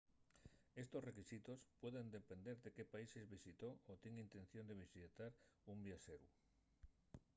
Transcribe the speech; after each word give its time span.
estos 0.83 1.03
requisitos 1.03 1.59
pueden 1.79 2.09
depender 2.09 2.59
de 2.63 2.73
qué 2.73 2.85
países 2.85 3.29
visitó 3.29 3.77
o 3.85 3.97
tien 4.01 4.15
intención 4.25 4.65
de 4.67 4.81
visitar 4.85 5.31
un 5.71 5.77
viaxeru 5.85 6.27